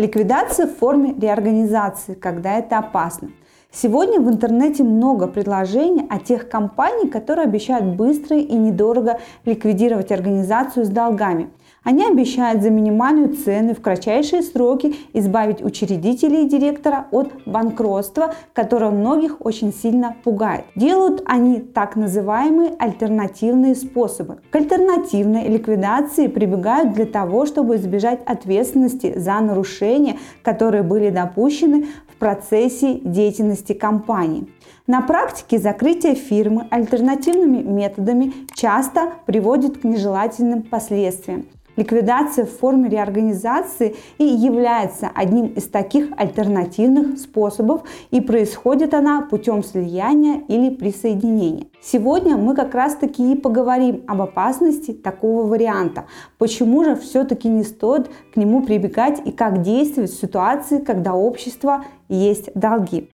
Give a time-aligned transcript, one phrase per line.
[0.00, 3.32] Ликвидация в форме реорганизации, когда это опасно.
[3.70, 10.86] Сегодня в интернете много предложений о тех компаний, которые обещают быстро и недорого ликвидировать организацию
[10.86, 11.50] с долгами.
[11.82, 18.90] Они обещают за минимальную цену в кратчайшие сроки избавить учредителей и директора от банкротства, которое
[18.90, 20.66] многих очень сильно пугает.
[20.76, 24.38] Делают они так называемые альтернативные способы.
[24.50, 32.16] К альтернативной ликвидации прибегают для того, чтобы избежать ответственности за нарушения, которые были допущены в
[32.18, 34.46] процессе деятельности компании.
[34.86, 41.46] На практике закрытие фирмы альтернативными методами часто приводит к нежелательным последствиям.
[41.76, 49.62] Ликвидация в форме реорганизации и является одним из таких альтернативных способов, и происходит она путем
[49.62, 51.66] слияния или присоединения.
[51.80, 56.06] Сегодня мы как раз таки и поговорим об опасности такого варианта.
[56.38, 61.84] Почему же все-таки не стоит к нему прибегать и как действовать в ситуации, когда общество
[62.08, 63.10] есть долги.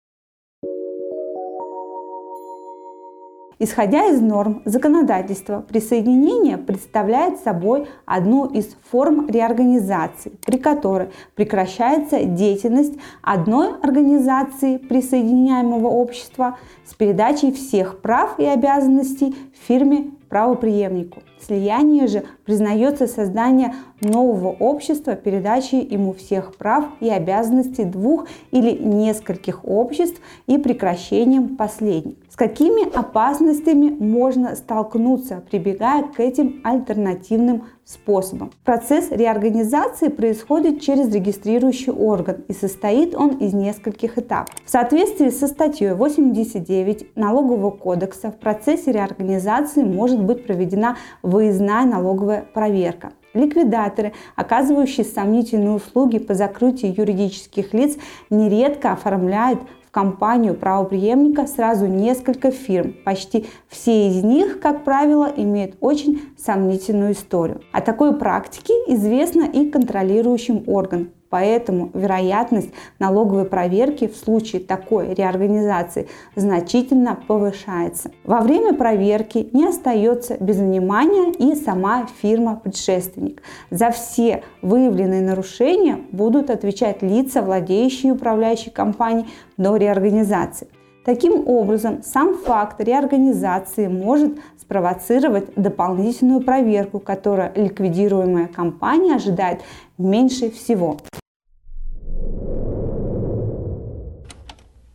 [3.59, 12.95] Исходя из норм законодательства, присоединение представляет собой одну из форм реорганизации, при которой прекращается деятельность
[13.23, 21.23] одной организации присоединяемого общества с передачей всех прав и обязанностей фирме правоприемнику.
[21.41, 29.65] Слияние же признается создание нового общества передачей ему всех прав и обязанностей двух или нескольких
[29.65, 32.17] обществ и прекращением последних.
[32.35, 38.51] С какими опасностями можно столкнуться, прибегая к этим альтернативным способам?
[38.65, 44.53] Процесс реорганизации происходит через регистрирующий орган и состоит он из нескольких этапов.
[44.65, 52.45] В соответствии со статьей 89 Налогового кодекса в процессе реорганизации может быть проведена выездная налоговая
[52.53, 53.13] проверка.
[53.35, 57.97] Ликвидаторы, оказывающие сомнительные услуги по закрытию юридических лиц,
[58.31, 62.95] нередко оформляют в компанию правоприемника сразу несколько фирм.
[63.05, 67.61] Почти все из них, как правило, имеют очень сомнительную историю.
[67.73, 76.09] О такой практике известно и контролирующим органам Поэтому вероятность налоговой проверки в случае такой реорганизации
[76.37, 78.11] значительно повышается.
[78.25, 83.43] Во время проверки не остается без внимания и сама фирма-предшественник.
[83.71, 90.69] За все выявленные нарушения будут отвечать лица, владеющие и управляющие компанией до реорганизации.
[91.05, 99.61] Таким образом, сам факт реорганизации может спровоцировать дополнительную проверку, которую ликвидируемая компания ожидает
[99.99, 100.97] меньше всего.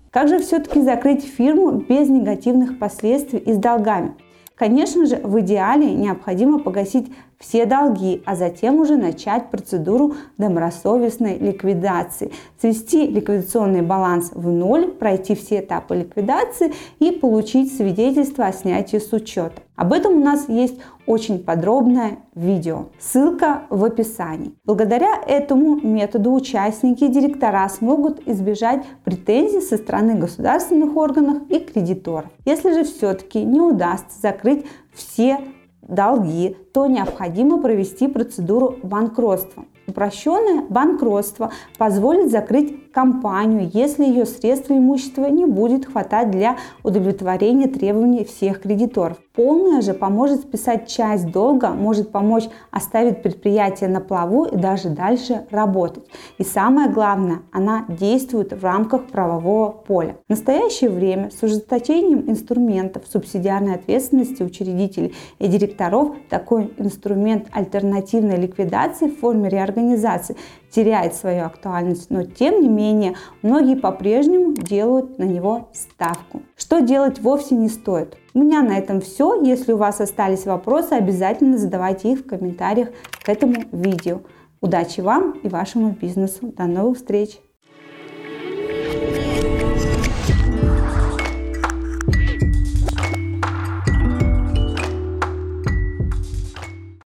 [0.10, 4.16] Как же все-таки закрыть фирму без негативных последствий и с долгами?
[4.60, 7.10] Конечно же, в идеале необходимо погасить
[7.40, 15.34] все долги, а затем уже начать процедуру добросовестной ликвидации, свести ликвидационный баланс в ноль, пройти
[15.34, 19.62] все этапы ликвидации и получить свидетельство о снятии с учета.
[19.80, 20.76] Об этом у нас есть
[21.06, 22.88] очень подробное видео.
[23.00, 24.54] Ссылка в описании.
[24.66, 32.30] Благодаря этому методу участники и директора смогут избежать претензий со стороны государственных органов и кредиторов.
[32.44, 35.40] Если же все-таки не удастся закрыть все
[35.82, 39.66] долги, то необходимо провести процедуру банкротства.
[39.88, 47.68] Упрощенное банкротство позволит закрыть компанию, если ее средства и имущества не будет хватать для удовлетворения
[47.68, 49.18] требований всех кредиторов.
[49.34, 55.46] Полная же поможет списать часть долга, может помочь оставить предприятие на плаву и даже дальше
[55.50, 56.04] работать.
[56.38, 60.18] И самое главное, она действует в рамках правового поля.
[60.28, 69.08] В настоящее время с ужесточением инструментов субсидиарной ответственности учредителей и директоров такой инструмент альтернативной ликвидации
[69.08, 70.36] в форме реорганизации
[70.70, 76.42] теряет свою актуальность, но тем не менее многие по-прежнему делают на него ставку.
[76.56, 78.18] Что делать вовсе не стоит.
[78.34, 79.42] У меня на этом все.
[79.44, 82.90] Если у вас остались вопросы, обязательно задавайте их в комментариях
[83.24, 84.22] к этому видео.
[84.62, 86.54] Удачи вам и вашему бизнесу.
[86.56, 87.40] До новых встреч!